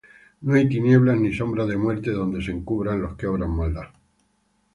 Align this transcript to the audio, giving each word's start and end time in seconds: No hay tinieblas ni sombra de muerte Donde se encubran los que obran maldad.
No 0.41 0.55
hay 0.55 0.67
tinieblas 0.67 1.15
ni 1.19 1.31
sombra 1.31 1.63
de 1.67 1.77
muerte 1.77 2.09
Donde 2.09 2.41
se 2.41 2.49
encubran 2.49 3.03
los 3.03 3.15
que 3.15 3.27
obran 3.27 3.51
maldad. 3.55 3.89